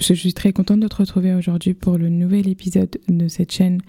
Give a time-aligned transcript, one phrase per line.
[0.00, 3.80] je suis très contente de te retrouver aujourd'hui pour le nouvel épisode de cette chaîne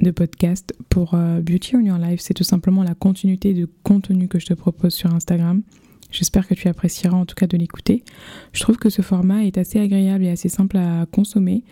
[0.00, 2.20] de podcast pour euh, Beauty on Your Life.
[2.20, 5.62] C'est tout simplement la continuité du contenu que je te propose sur Instagram.
[6.10, 8.04] J'espère que tu apprécieras en tout cas de l'écouter.
[8.52, 11.62] Je trouve que ce format est assez agréable et assez simple à consommer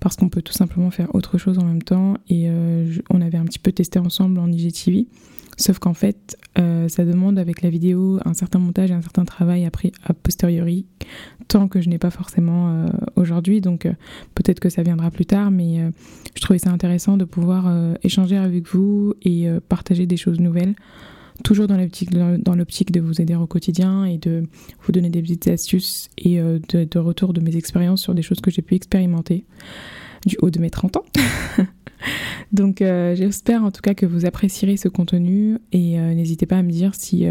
[0.00, 3.38] parce qu'on peut tout simplement faire autre chose en même temps et euh, on avait
[3.38, 5.08] un petit peu testé ensemble en IGTV.
[5.56, 9.24] Sauf qu'en fait, euh, ça demande avec la vidéo un certain montage et un certain
[9.24, 10.86] travail après a posteriori,
[11.48, 13.60] tant que je n'ai pas forcément euh, aujourd'hui.
[13.60, 13.88] Donc
[14.36, 15.90] peut-être que ça viendra plus tard, mais
[16.36, 20.76] je trouvais ça intéressant de pouvoir échanger avec vous et partager des choses nouvelles
[21.44, 24.44] toujours dans l'optique, de vous aider au quotidien et de
[24.82, 28.40] vous donner des petites astuces et euh, de, retour de mes expériences sur des choses
[28.40, 29.44] que j'ai pu expérimenter
[30.26, 31.04] du haut de mes 30 ans.
[32.52, 36.58] Donc euh, j'espère en tout cas que vous apprécierez ce contenu et euh, n'hésitez pas
[36.58, 37.26] à me dire si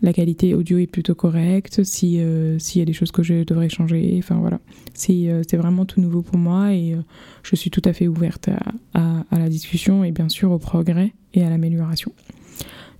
[0.00, 2.20] la qualité audio est plutôt correcte, si
[2.58, 4.14] s'il y a des choses que je devrais changer.
[4.18, 4.60] Enfin voilà,
[4.94, 6.96] c'est vraiment tout nouveau pour moi et
[7.42, 8.48] je suis tout à fait ouverte
[8.94, 12.12] à la discussion et bien sûr au progrès et à l'amélioration.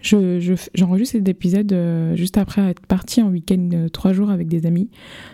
[0.00, 4.64] J'enregistre cet épisode euh, juste après être partie en week-end euh, trois jours avec des
[4.64, 4.90] amis.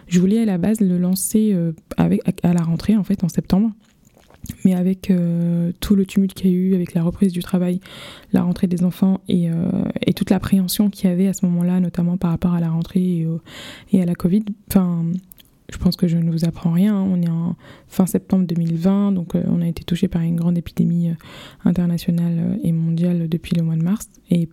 [0.08, 3.28] Je voulais à la base le lancer euh, avec, à la rentrée, en fait, en
[3.28, 3.70] septembre.
[4.66, 5.10] Mais avec
[5.80, 7.80] tout le tumulte qu'il y a eu, avec la reprise du travail,
[8.34, 9.48] la rentrée des enfants et,
[10.02, 13.00] et toute l'appréhension qu'il y avait à ce moment-là, notamment par rapport à la rentrée
[13.00, 13.26] et,
[13.92, 15.06] et à la Covid, enfin,
[15.74, 16.96] je pense que je ne vous apprends rien.
[16.96, 17.06] Hein.
[17.10, 17.56] On est en
[17.88, 21.10] fin septembre 2020, donc on a été touché par une grande épidémie
[21.64, 24.08] internationale et mondiale depuis le mois de mars.
[24.30, 24.48] Et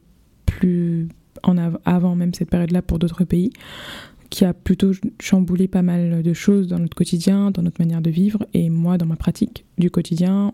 [0.45, 1.07] plus
[1.43, 3.51] en avant même cette période-là pour d'autres pays,
[4.31, 8.09] qui a plutôt chamboulé pas mal de choses dans notre quotidien, dans notre manière de
[8.09, 10.53] vivre, et moi dans ma pratique du quotidien,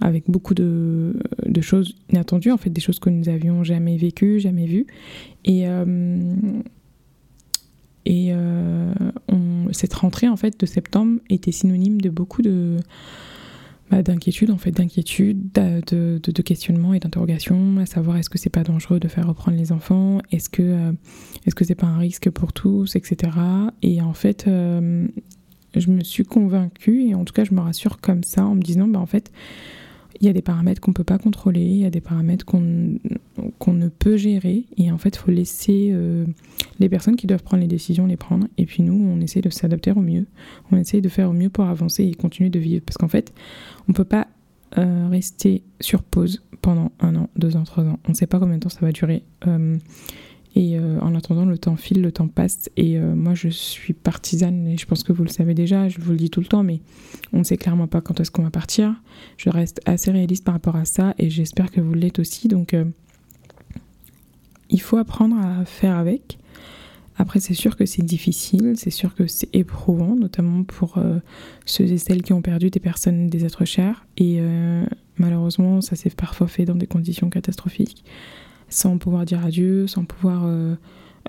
[0.00, 1.14] avec beaucoup de,
[1.62, 4.86] choses inattendues, en fait des choses que nous avions jamais vécues, jamais vues.
[5.44, 6.60] Et, euh,
[8.04, 8.92] et euh,
[9.72, 12.78] cette rentrée en fait de septembre était synonyme de beaucoup de
[13.90, 18.50] bah, d'inquiétude, en fait, d'inquiétude, de, de, questionnement et d'interrogation, à savoir est-ce que c'est
[18.50, 20.92] pas dangereux de faire reprendre les enfants, est-ce que euh,
[21.46, 23.32] est-ce que c'est pas un risque pour tous, etc.
[23.80, 25.08] Et en fait, euh,
[25.74, 28.60] je me suis convaincue et en tout cas, je me rassure comme ça en me
[28.60, 29.32] disant, bah en fait,
[30.20, 32.44] il y a des paramètres qu'on ne peut pas contrôler, il y a des paramètres
[32.44, 36.26] qu'on ne peut gérer, et en fait, il faut laisser euh,
[36.78, 39.50] les personnes qui doivent prendre les décisions les prendre, et puis nous, on essaie de
[39.50, 40.26] s'adapter au mieux,
[40.72, 43.32] on essaie de faire au mieux pour avancer et continuer de vivre, parce qu'en fait,
[43.88, 44.26] on ne peut pas
[44.76, 48.38] euh, rester sur pause pendant un an, deux ans, trois ans, on ne sait pas
[48.38, 49.22] combien de temps ça va durer.
[49.46, 49.76] Euh,
[50.58, 52.68] et euh, en attendant, le temps file, le temps passe.
[52.76, 56.00] Et euh, moi, je suis partisane, et je pense que vous le savez déjà, je
[56.00, 56.80] vous le dis tout le temps, mais
[57.32, 58.92] on ne sait clairement pas quand est-ce qu'on va partir.
[59.36, 62.48] Je reste assez réaliste par rapport à ça, et j'espère que vous l'êtes aussi.
[62.48, 62.84] Donc, euh,
[64.68, 66.38] il faut apprendre à faire avec.
[67.16, 71.00] Après, c'est sûr que c'est difficile, c'est sûr que c'est éprouvant, notamment pour
[71.66, 74.06] ceux et celles qui ont perdu des personnes, des êtres chers.
[74.18, 74.40] Et
[75.16, 78.04] malheureusement, ça s'est parfois fait dans des conditions catastrophiques
[78.68, 80.74] sans pouvoir dire adieu, sans pouvoir euh,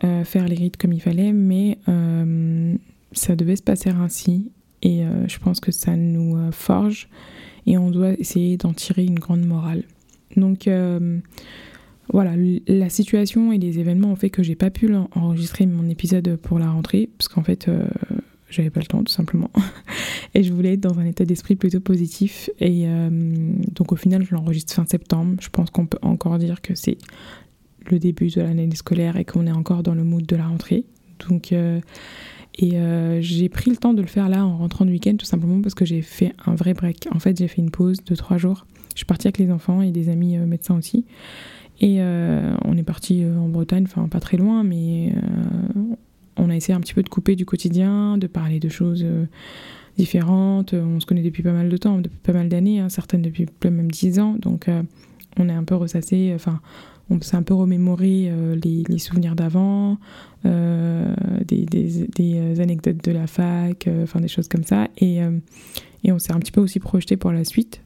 [0.03, 2.75] euh, faire les rites comme il fallait, mais euh,
[3.11, 4.51] ça devait se passer ainsi
[4.81, 7.09] et je pense que ça nous forge
[7.67, 9.83] et on doit essayer d'en tirer une grande morale.
[10.37, 10.69] Donc
[12.13, 12.31] voilà,
[12.65, 16.59] la situation et les événements ont fait que j'ai pas pu enregistrer mon épisode pour
[16.59, 17.69] la rentrée, parce qu'en fait,
[18.49, 19.51] j'avais pas le temps tout simplement.
[20.35, 22.49] et je voulais être dans un état d'esprit plutôt positif.
[22.59, 23.09] Et euh,
[23.73, 25.37] donc au final, je l'enregistre fin septembre.
[25.41, 26.97] Je pense qu'on peut encore dire que c'est
[27.89, 30.85] le début de l'année scolaire et qu'on est encore dans le mood de la rentrée.
[31.27, 31.79] Donc, euh,
[32.55, 35.25] et euh, j'ai pris le temps de le faire là en rentrant de week-end tout
[35.25, 37.07] simplement parce que j'ai fait un vrai break.
[37.13, 38.67] En fait, j'ai fait une pause de trois jours.
[38.93, 41.05] Je suis partie avec les enfants et des amis médecins aussi.
[41.81, 45.13] Et on est parti en Bretagne, enfin pas très loin, mais
[46.35, 49.05] on a essayé un petit peu de couper du quotidien, de parler de choses
[49.99, 50.73] différentes.
[50.73, 53.45] On se connaît depuis pas mal de temps, depuis pas mal d'années, hein, certaines depuis
[53.63, 54.35] même dix ans.
[54.39, 54.81] Donc euh,
[55.37, 56.59] on est un peu ressassé, enfin
[57.09, 59.97] on s'est un peu remémoré euh, les, souvenirs d'avant,
[60.43, 61.65] des,
[62.59, 64.87] anecdotes de la fac, enfin des choses comme ça.
[64.97, 65.19] Et,
[66.03, 67.81] et on s'est un petit peu aussi projeté pour la suite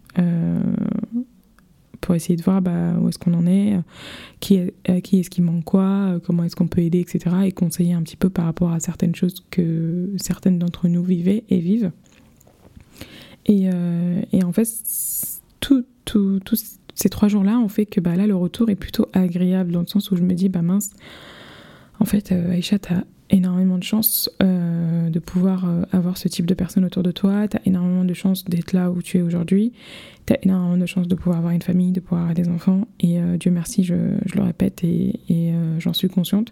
[2.04, 3.80] pour essayer de voir bah, où est-ce qu'on en est,
[4.42, 7.34] qui, est, euh, qui est-ce qui manque quoi, euh, comment est-ce qu'on peut aider, etc.
[7.46, 11.46] Et conseiller un petit peu par rapport à certaines choses que certaines d'entre nous vivaient
[11.50, 11.92] et vivent.
[13.46, 14.68] Et, euh, et en fait,
[15.62, 15.86] tous
[16.94, 19.88] ces trois jours-là ont fait que bah, là, le retour est plutôt agréable dans le
[19.88, 20.92] sens où je me dis, bah mince,
[22.02, 23.04] en fait, Aïcha, t'as
[23.34, 24.63] énormément de chance euh,
[25.14, 27.48] de pouvoir euh, avoir ce type de personnes autour de toi.
[27.48, 29.72] Tu as énormément de chance d'être là où tu es aujourd'hui.
[30.26, 32.88] Tu as énormément de chance de pouvoir avoir une famille, de pouvoir avoir des enfants.
[33.00, 36.52] Et euh, Dieu merci, je, le répète et, et j'en suis consciente.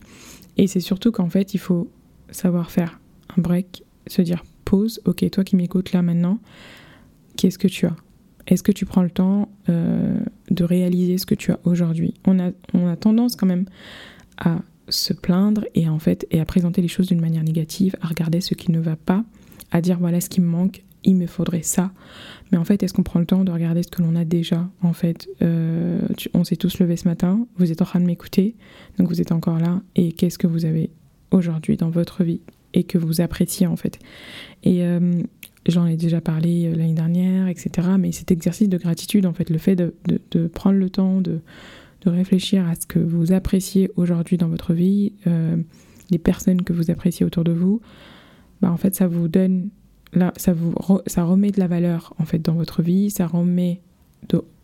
[0.58, 1.90] Et c'est surtout qu'en fait, il faut
[2.30, 3.00] savoir faire
[3.38, 6.40] un break, se dire pose, ok, toi qui m'écoutes là maintenant,
[7.36, 7.96] qu'est-ce que tu as?
[8.48, 10.20] Est-ce que tu prends le temps euh,
[10.50, 12.14] de réaliser ce que tu as aujourd'hui?
[12.26, 13.66] On a, on a tendance quand même
[14.38, 14.60] à
[14.92, 18.42] se plaindre et en fait et à présenter les choses d'une manière négative, à regarder
[18.42, 19.24] ce qui ne va pas,
[19.72, 21.92] à dire voilà ce qui me manque, il me faudrait ça.
[22.52, 24.70] Mais en fait, est-ce qu'on prend le temps de regarder ce que l'on a déjà
[24.82, 26.00] En fait, euh,
[26.34, 28.56] on s'est tous levés ce matin, vous êtes en train de m'écouter,
[28.98, 29.82] donc vous êtes encore là.
[29.96, 30.92] Et qu'est-ce que vous avez
[31.32, 32.42] aujourd'hui dans votre vie
[32.74, 34.00] et que vous appréciez en fait?
[34.64, 35.24] Et euh,
[35.68, 37.90] j'en ai déjà parlé euh, l'année dernière, etc.
[37.98, 39.94] Mais cet exercice de gratitude, en fait, le fait de,
[40.48, 41.40] prendre le temps de,
[42.02, 45.14] de, réfléchir à ce que vous appréciez aujourd'hui dans votre vie,
[46.10, 47.82] les personnes que vous appréciez autour de vous,
[48.62, 49.70] bah, en fait, ça vous donne
[50.14, 53.82] là, ça, vous remet de la valeur en fait dans votre vie, ça remet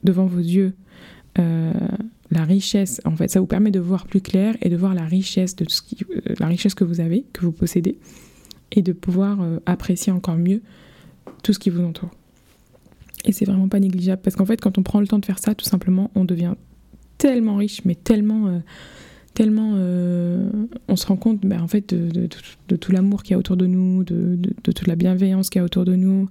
[0.03, 0.73] devant vos yeux
[1.39, 1.73] euh,
[2.31, 3.01] la richesse.
[3.05, 5.65] En fait, ça vous permet de voir plus clair et de voir la richesse de
[5.67, 7.97] ce qui, euh, la richesse que vous avez, que vous possédez,
[8.71, 10.61] et de pouvoir euh, apprécier encore mieux
[11.43, 12.11] tout ce qui vous entoure.
[13.25, 15.39] Et c'est vraiment pas négligeable parce qu'en fait, quand on prend le temps de faire
[15.39, 16.53] ça, tout simplement, on devient
[17.17, 18.61] tellement riche, mais tellement
[19.37, 20.49] tellement euh,
[20.87, 22.27] on se rend compte bah, en fait de,
[22.75, 25.63] tout l'amour qu'il y a autour de nous, de, toute la bienveillance qu'il y a
[25.63, 26.27] autour de nous,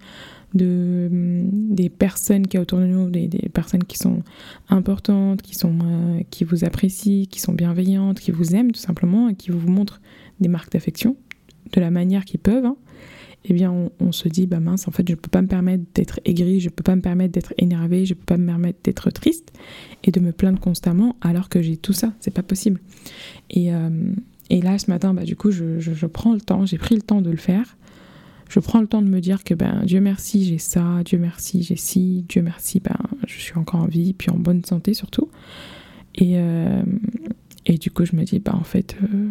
[0.55, 4.25] de, mm, des personnes qu'il y a autour de nous, des, personnes qui sont
[4.69, 9.29] importantes, qui, sont, euh, qui vous apprécient, qui sont bienveillantes, qui vous aiment tout simplement
[9.29, 10.01] et qui vous montrent
[10.41, 11.17] des marques d'affection
[11.75, 12.65] de la manière qu'ils peuvent.
[12.67, 12.77] Hein
[13.49, 16.21] eh bien on, se dit bah mince en fait je peux pas me permettre d'être
[16.25, 19.53] aigri, je peux pas me permettre d'être énervé, je peux pas me permettre d'être triste
[20.05, 22.81] et de me plaindre constamment alors que j'ai tout ça, c'est pas possible.
[23.51, 24.13] Et, euh,
[24.51, 27.03] et, là ce matin bah du coup je, je, prends le temps, j'ai pris le
[27.03, 27.77] temps de le faire.
[28.49, 31.63] Je prends le temps de me dire que ben Dieu merci j'ai ça, Dieu merci
[31.63, 32.97] j'ai ci, Dieu merci ben
[33.27, 35.29] je suis encore en vie puis en bonne santé surtout.
[36.15, 36.83] Et, euh,
[37.65, 39.29] et du coup je me dis bah en fait euh,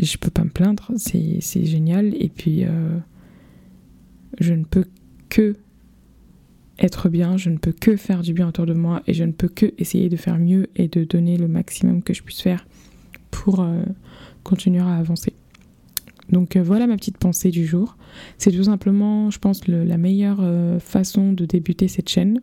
[0.00, 2.14] je peux pas me plaindre, c'est génial.
[2.20, 2.98] Et puis, euh,
[4.40, 4.84] je ne peux
[5.28, 5.56] que
[6.78, 9.32] être bien, je ne peux que faire du bien autour de moi et je ne
[9.32, 12.66] peux que essayer de faire mieux et de donner le maximum que je puisse faire
[13.32, 13.82] pour euh,
[14.44, 15.32] continuer à avancer.
[16.30, 17.96] Donc euh, voilà ma petite pensée du jour.
[18.36, 20.42] C'est tout simplement, je pense, la meilleure
[20.80, 22.40] façon de débuter cette chaîne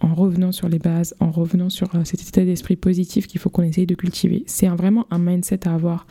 [0.00, 3.50] en revenant sur les bases, en revenant sur euh, cet état d'esprit positif qu'il faut
[3.50, 4.44] qu'on essaye de cultiver.
[4.46, 6.06] C'est vraiment un mindset à avoir.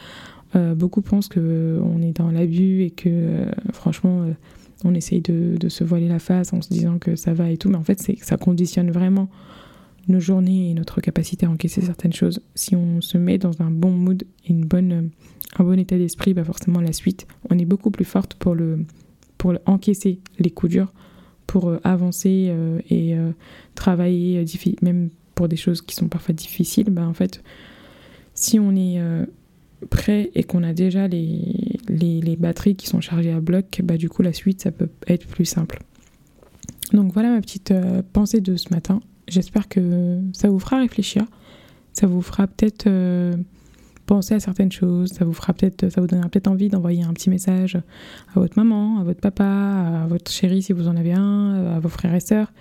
[0.55, 4.25] Euh, beaucoup pensent qu'on euh, est dans l'abus et que franchement
[4.85, 7.69] on essaye de, se voiler la face en se disant que ça va et tout,
[7.69, 9.29] mais en fait ça conditionne vraiment
[10.07, 12.41] nos journées et notre capacité à encaisser certaines choses.
[12.53, 16.79] Si on se met dans un bon mood et un bon état d'esprit, bah forcément
[16.79, 18.55] la suite, on est beaucoup plus forte pour
[19.65, 20.93] encaisser les coups durs
[21.47, 23.31] pour euh, avancer euh, et euh,
[23.75, 24.43] travailler,
[24.81, 27.43] même pour des choses qui sont parfois difficiles, bah, en fait,
[28.33, 28.99] si on est
[29.89, 34.09] prêt et qu'on a déjà les, les, batteries qui sont chargées à bloc, bah, du
[34.09, 35.79] coup, la suite, ça peut être plus simple.
[36.93, 37.73] Donc voilà ma petite
[38.13, 39.01] pensée de ce matin.
[39.27, 41.25] J'espère que ça vous fera réfléchir.
[41.93, 42.87] Ça vous fera peut-être
[44.05, 45.11] penser à certaines choses.
[45.11, 47.75] Ça vous fera peut-être, ça vous donnera peut-être envie d'envoyer un petit message
[48.35, 51.79] à votre maman, à votre papa, à votre chéri si vous en avez un, à
[51.79, 52.51] vos frères et sœurs,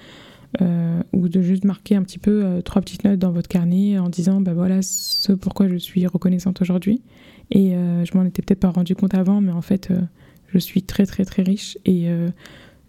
[0.62, 3.98] euh, ou de juste marquer un petit peu euh, trois petites notes dans votre carnet
[3.98, 7.02] en disant, bah voilà, ce pourquoi je suis reconnaissante aujourd'hui.
[7.50, 9.92] Et euh, je m'en étais peut-être pas rendu compte avant, mais en fait,
[10.48, 12.08] je suis très très très riche et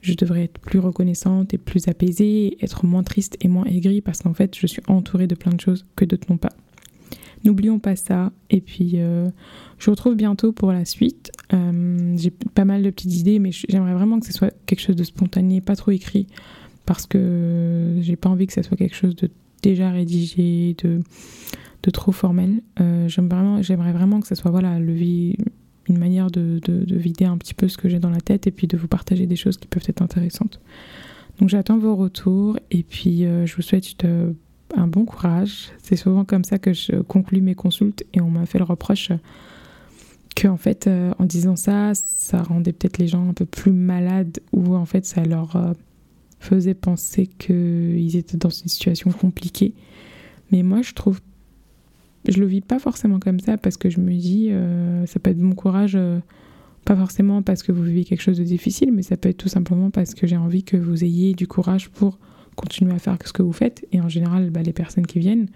[0.01, 4.19] je devrais être plus reconnaissante et plus apaisée, être moins triste et moins aigrie parce
[4.19, 6.53] qu'en fait, je suis entourée de plein de choses que d'autres n'ont pas.
[7.43, 8.31] N'oublions pas ça.
[8.49, 9.29] Et puis, euh,
[9.77, 11.31] je vous retrouve bientôt pour la suite.
[11.53, 14.95] Euh, j'ai pas mal de petites idées, mais j'aimerais vraiment que ce soit quelque chose
[14.95, 16.27] de spontané, pas trop écrit,
[16.85, 19.29] parce que j'ai pas envie que ce soit quelque chose de
[19.61, 21.01] déjà rédigé, de,
[21.83, 22.61] de trop formel.
[22.79, 27.67] Euh, j'aimerais vraiment, que ce soit voilà, une manière de, de, vider un petit peu
[27.67, 29.85] ce que j'ai dans la tête et puis de vous partager des choses qui peuvent
[29.87, 30.59] être intéressantes.
[31.39, 34.05] Donc j'attends vos retours et puis je vous souhaite
[34.75, 35.69] un bon courage.
[35.81, 39.11] C'est souvent comme ça que je conclue mes consultes et on m'a fait le reproche
[40.35, 43.71] que en fait euh, en disant ça, ça rendait peut-être les gens un peu plus
[43.71, 45.73] malades ou en fait ça leur euh,
[46.39, 49.73] faisait penser qu'ils étaient dans une situation compliquée.
[50.51, 51.21] Mais moi je trouve
[52.27, 55.29] je le vis pas forcément comme ça parce que je me dis euh, ça peut
[55.29, 55.97] être bon courage
[56.83, 59.49] pas forcément parce que vous vivez quelque chose de difficile mais ça peut être tout
[59.49, 62.17] simplement parce que j'ai envie que vous ayez du courage pour
[62.55, 63.85] continuer à faire ce que vous faites.
[63.91, 65.47] Et en général, bah, les personnes qui viennent,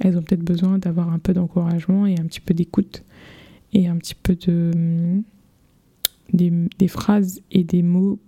[0.00, 3.04] elles ont peut-être besoin d'avoir un peu d'encouragement et un petit peu d'écoute
[3.72, 5.22] et un petit peu de hum,
[6.32, 8.18] des, phrases et des mots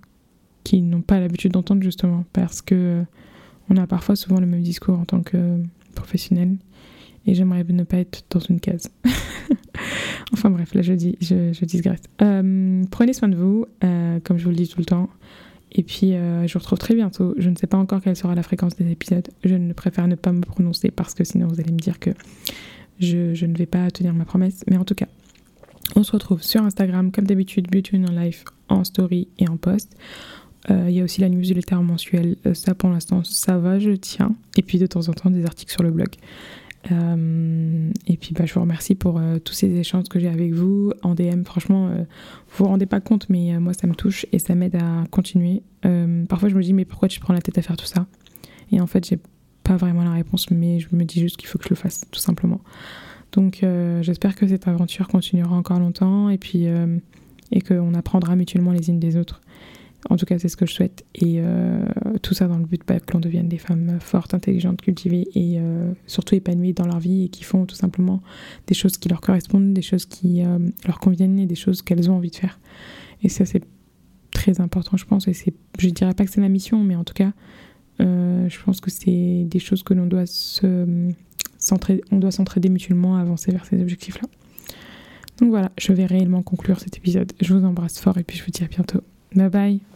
[0.65, 3.03] qu'ils n'ont pas l'habitude d'entendre justement parce que euh,
[3.69, 5.59] on a parfois souvent le même discours en tant que
[5.95, 6.57] professionnel
[7.27, 8.91] et j'aimerais ne pas être dans une case.
[10.33, 11.91] Enfin bref, là je dis, je, je.
[12.23, 15.09] Euh, prenez soin de vous, euh, comme je vous le dis tout le temps.
[15.73, 17.35] Et puis euh, je vous retrouve très bientôt.
[17.39, 19.29] Je ne sais pas encore quelle sera la fréquence des épisodes.
[19.45, 22.11] Je ne préfère ne pas me prononcer parce que sinon vous allez me dire que
[22.99, 24.65] je, ne vais pas tenir ma promesse.
[24.69, 25.07] Mais en tout cas,
[25.97, 29.97] on se retrouve sur Instagram comme d'habitude, Beauty in Life en story et en post.
[30.69, 32.37] Il y a aussi la newsletter mensuelle.
[32.53, 34.37] ça pour l'instant, ça va, je tiens.
[34.57, 36.11] Et puis de temps en temps des articles sur le blog.
[36.91, 40.53] Euh, et puis bah, je vous remercie pour euh, tous ces échanges que j'ai avec
[40.53, 41.45] vous en DM.
[41.45, 41.99] Franchement, euh,
[42.49, 45.63] vous vous rendez pas compte, mais moi ça me touche et ça m'aide à continuer.
[46.29, 48.07] parfois je me dis mais pourquoi tu prends la tête à faire tout ça?
[48.73, 49.19] Et en fait j'ai
[49.63, 52.03] pas vraiment la réponse, mais je me dis juste qu'il faut que je le fasse,
[52.11, 52.61] tout simplement.
[53.33, 53.65] Donc
[54.01, 56.67] j'espère que cette aventure continuera encore longtemps et puis
[57.53, 59.41] et qu'on apprendra mutuellement les unes des autres.
[60.09, 61.05] En tout cas, c'est ce que je souhaite.
[61.15, 61.85] Et euh,
[62.23, 65.59] tout ça dans le but bah, que l'on devienne des femmes fortes, intelligentes, cultivées et
[65.59, 68.23] euh, surtout épanouies dans leur vie et qui font tout simplement
[68.67, 72.11] des choses qui leur correspondent, des choses qui euh, leur conviennent et des choses qu'elles
[72.11, 72.59] ont envie de faire.
[73.23, 73.63] Et ça, c'est
[74.33, 75.29] très important, je pense.
[75.29, 77.33] Et c'est, je ne dirais pas que c'est ma mission, mais en tout cas,
[77.99, 81.13] je pense que c'est des choses que l'on doit se,
[82.11, 84.27] on doit s'entraider mutuellement avancer vers ces objectifs-là.
[85.39, 87.33] Donc voilà, je vais réellement conclure cet épisode.
[87.43, 89.03] Je vous embrasse fort et puis je vous dis à bientôt.
[89.35, 89.90] Bye bye.